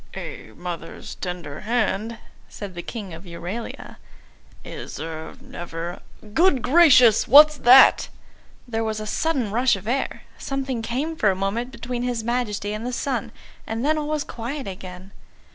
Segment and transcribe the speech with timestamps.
[0.15, 2.17] "A mother's tender hand,"
[2.49, 3.97] said the King of Euralia,
[4.65, 6.01] "is er never
[6.33, 7.27] good gracious!
[7.27, 8.09] What's that?"
[8.67, 12.73] There was a sudden rush of air; something came for a moment between his Majesty
[12.73, 13.31] and the sun;
[13.67, 15.11] and then all was quiet again.